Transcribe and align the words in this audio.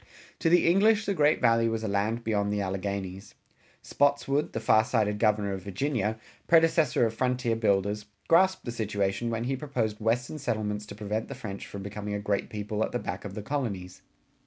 To 0.39 0.49
the 0.49 0.65
English 0.67 1.05
the 1.05 1.13
great 1.13 1.39
Valley 1.39 1.69
was 1.69 1.83
a 1.83 1.87
land 1.87 2.23
beyond 2.23 2.51
the 2.51 2.59
Alleghanies. 2.59 3.35
Spotswood, 3.83 4.51
the 4.53 4.59
far 4.59 4.83
sighted 4.83 5.19
Governor 5.19 5.53
of 5.53 5.61
Virginia, 5.61 6.17
predecessor 6.47 7.05
of 7.05 7.13
frontier 7.13 7.55
builders, 7.55 8.07
grasped 8.27 8.65
the 8.65 8.71
situation 8.71 9.29
when 9.29 9.43
he 9.43 9.55
proposed 9.55 9.99
western 9.99 10.39
settlements 10.39 10.87
to 10.87 10.95
prevent 10.95 11.27
the 11.27 11.35
French 11.35 11.67
from 11.67 11.83
becoming 11.83 12.15
a 12.15 12.19
great 12.19 12.49
people 12.49 12.83
at 12.83 12.91
the 12.93 12.97
back 12.97 13.25
of 13.25 13.35
the 13.35 13.43
colonies. 13.43 14.01